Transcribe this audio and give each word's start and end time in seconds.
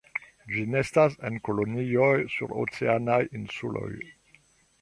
Ĝi 0.53 0.63
nestas 0.75 1.17
en 1.29 1.37
kolonioj 1.49 2.09
sur 2.37 2.57
oceanaj 2.65 3.21
insuloj. 3.41 3.91